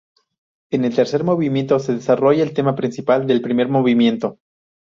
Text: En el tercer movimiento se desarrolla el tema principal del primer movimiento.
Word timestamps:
En 0.71 0.83
el 0.83 0.95
tercer 0.95 1.23
movimiento 1.23 1.77
se 1.77 1.93
desarrolla 1.93 2.41
el 2.41 2.55
tema 2.55 2.73
principal 2.75 3.27
del 3.27 3.39
primer 3.39 3.67
movimiento. 3.67 4.39